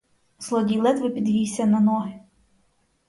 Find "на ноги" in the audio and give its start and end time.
1.65-2.19